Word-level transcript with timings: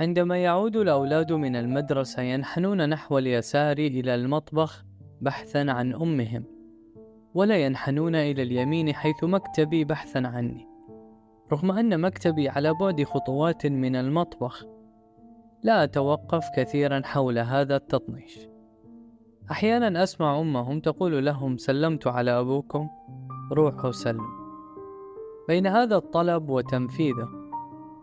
عندما 0.00 0.42
يعود 0.42 0.76
الأولاد 0.76 1.32
من 1.32 1.56
المدرسة 1.56 2.22
ينحنون 2.22 2.88
نحو 2.88 3.18
اليسار 3.18 3.78
إلى 3.78 4.14
المطبخ 4.14 4.84
بحثا 5.20 5.58
عن 5.58 5.94
أمهم 5.94 6.44
ولا 7.34 7.64
ينحنون 7.64 8.14
إلى 8.14 8.42
اليمين 8.42 8.94
حيث 8.94 9.24
مكتبي 9.24 9.84
بحثا 9.84 10.18
عني 10.18 10.68
رغم 11.52 11.70
أن 11.70 12.00
مكتبي 12.00 12.48
على 12.48 12.74
بعد 12.74 13.02
خطوات 13.02 13.66
من 13.66 13.96
المطبخ. 13.96 14.66
لا 15.62 15.84
أتوقف 15.84 16.44
كثيرا 16.56 17.02
حول 17.04 17.38
هذا 17.38 17.76
التطنيش. 17.76 18.38
أحيانا 19.50 20.02
أسمع 20.02 20.40
أمهم 20.40 20.80
تقول 20.80 21.24
لهم 21.24 21.56
سلمت 21.56 22.06
على 22.06 22.30
أبوكم 22.30 22.88
روحوا 23.52 23.92
سلم 23.92 24.26
بين 25.48 25.66
هذا 25.66 25.96
الطلب 25.96 26.48
وتنفيذه 26.48 27.39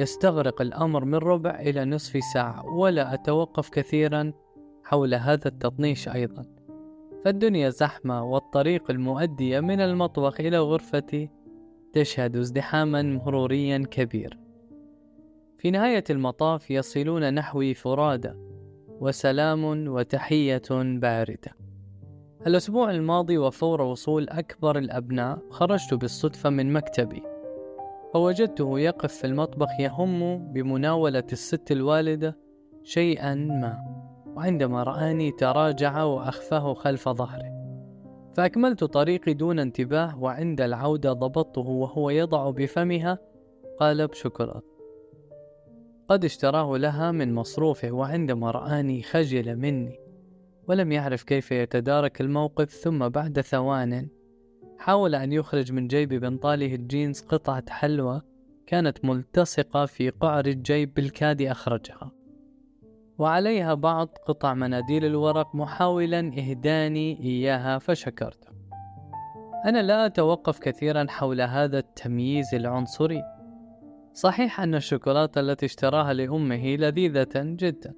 يستغرق 0.00 0.60
الأمر 0.60 1.04
من 1.04 1.14
ربع 1.14 1.60
إلى 1.60 1.84
نصف 1.84 2.18
ساعة 2.34 2.74
ولا 2.74 3.14
أتوقف 3.14 3.68
كثيرا 3.68 4.32
حول 4.84 5.14
هذا 5.14 5.48
التطنيش 5.48 6.08
أيضا. 6.08 6.44
فالدنيا 7.24 7.70
زحمة 7.70 8.24
والطريق 8.24 8.90
المؤدية 8.90 9.60
من 9.60 9.80
المطبخ 9.80 10.40
إلى 10.40 10.58
غرفتي 10.58 11.30
تشهد 11.92 12.36
ازدحاما 12.36 13.02
مروريا 13.02 13.78
كبير. 13.90 14.38
في 15.58 15.70
نهاية 15.70 16.04
المطاف 16.10 16.70
يصلون 16.70 17.34
نحوي 17.34 17.74
فرادى 17.74 18.32
وسلام 19.00 19.88
وتحية 19.88 20.62
باردة. 20.70 21.56
الأسبوع 22.46 22.90
الماضي 22.90 23.38
وفور 23.38 23.82
وصول 23.82 24.28
أكبر 24.28 24.78
الأبناء 24.78 25.38
خرجت 25.50 25.94
بالصدفة 25.94 26.50
من 26.50 26.72
مكتبي. 26.72 27.29
فوجدته 28.14 28.78
يقف 28.78 29.12
في 29.12 29.26
المطبخ 29.26 29.68
يهم 29.80 30.38
بمناولة 30.52 31.24
الست 31.32 31.72
الوالدة 31.72 32.38
شيئا 32.82 33.34
ما 33.34 33.78
وعندما 34.26 34.82
رآني 34.82 35.32
تراجع 35.32 36.02
وأخفاه 36.02 36.74
خلف 36.74 37.08
ظهره. 37.08 37.60
فأكملت 38.34 38.84
طريقي 38.84 39.34
دون 39.34 39.58
انتباه 39.58 40.18
وعند 40.18 40.60
العودة 40.60 41.12
ضبطته 41.12 41.68
وهو 41.68 42.10
يضع 42.10 42.50
بفمها 42.50 43.18
قالب 43.80 44.12
شوكولاتة 44.12 44.70
قد 46.08 46.24
اشتراه 46.24 46.76
لها 46.76 47.12
من 47.12 47.34
مصروفه 47.34 47.90
وعندما 47.92 48.50
رآني 48.50 49.02
خجل 49.02 49.56
مني 49.56 49.98
ولم 50.68 50.92
يعرف 50.92 51.22
كيف 51.22 51.52
يتدارك 51.52 52.20
الموقف 52.20 52.70
ثم 52.70 53.08
بعد 53.08 53.40
ثوان 53.40 54.08
حاول 54.80 55.14
أن 55.14 55.32
يخرج 55.32 55.72
من 55.72 55.88
جيب 55.88 56.08
بنطاله 56.08 56.74
الجينز 56.74 57.20
قطعة 57.20 57.64
حلوى 57.70 58.22
كانت 58.66 59.04
ملتصقة 59.04 59.86
في 59.86 60.10
قعر 60.10 60.46
الجيب 60.46 60.94
بالكاد 60.94 61.42
أخرجها. 61.42 62.12
وعليها 63.18 63.74
بعض 63.74 64.08
قطع 64.26 64.54
مناديل 64.54 65.04
الورق 65.04 65.54
محاولا 65.54 66.18
إهداني 66.18 67.20
إياها 67.20 67.78
فشكرته 67.78 68.48
أنا 69.66 69.82
لا 69.82 70.06
أتوقف 70.06 70.58
كثيرا 70.58 71.06
حول 71.08 71.40
هذا 71.40 71.78
التمييز 71.78 72.54
العنصري. 72.54 73.22
صحيح 74.12 74.60
أن 74.60 74.74
الشوكولاتة 74.74 75.40
التي 75.40 75.66
اشتراها 75.66 76.12
لأمه 76.12 76.76
لذيذة 76.76 77.30
جدا. 77.36 77.94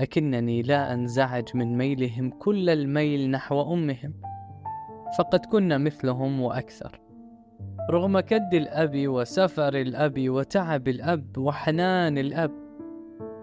لكنني 0.00 0.62
لا 0.62 0.94
أنزعج 0.94 1.44
من 1.54 1.78
ميلهم 1.78 2.30
كل 2.30 2.70
الميل 2.70 3.30
نحو 3.30 3.74
أمهم. 3.74 4.31
فقد 5.18 5.46
كنا 5.46 5.78
مثلهم 5.78 6.40
وأكثر. 6.40 7.00
رغم 7.90 8.20
كد 8.20 8.54
الأب 8.54 9.08
وسفر 9.08 9.74
الأب 9.74 10.28
وتعب 10.28 10.88
الأب 10.88 11.38
وحنان 11.38 12.18
الأب 12.18 12.50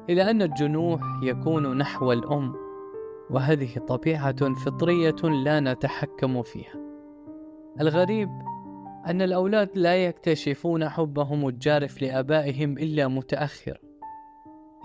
إلى 0.09 0.31
أن 0.31 0.41
الجنوح 0.41 1.01
يكون 1.23 1.77
نحو 1.77 2.11
الأم 2.11 2.55
وهذه 3.29 3.77
طبيعة 3.87 4.53
فطرية 4.53 5.15
لا 5.43 5.59
نتحكم 5.59 6.41
فيها. 6.41 6.75
الغريب 7.81 8.29
أن 9.07 9.21
الأولاد 9.21 9.69
لا 9.75 9.95
يكتشفون 9.95 10.89
حبهم 10.89 11.47
الجارف 11.47 12.01
لآبائهم 12.01 12.77
إلا 12.77 13.07
متأخر 13.07 13.77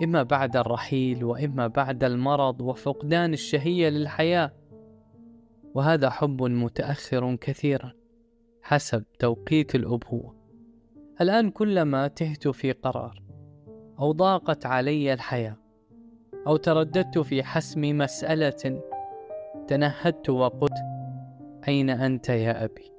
إما 0.03 0.23
بعد 0.23 0.57
الرحيل 0.57 1.23
وإما 1.23 1.67
بعد 1.67 2.03
المرض 2.03 2.61
وفقدان 2.61 3.33
الشهية 3.33 3.89
للحياة. 3.89 4.51
وهذا 5.75 6.09
حب 6.09 6.43
متأخر 6.43 7.35
كثيرا 7.35 7.93
حسب 8.61 9.03
توقيت 9.19 9.75
الأبوة. 9.75 10.35
الآن 11.21 11.49
كلما 11.49 12.07
تهت 12.07 12.47
في 12.47 12.71
قرار 12.71 13.23
أو 13.99 14.11
ضاقت 14.11 14.65
علي 14.65 15.13
الحياة 15.13 15.57
أو 16.47 16.57
ترددت 16.57 17.17
في 17.17 17.43
حسم 17.43 17.97
مسألة 17.97 18.81
تنهدت 19.67 20.29
وقلت 20.29 20.77
أين 21.67 21.89
أنت 21.89 22.29
يا 22.29 22.65
أبي؟ 22.65 22.94